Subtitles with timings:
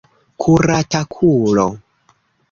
[0.43, 1.65] Kuratakulo!